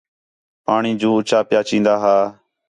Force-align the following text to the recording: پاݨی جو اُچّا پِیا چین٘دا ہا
پاݨی 0.65 0.91
جو 0.99 1.09
اُچّا 1.17 1.39
پِیا 1.47 1.59
چین٘دا 1.67 1.95
ہا 2.03 2.17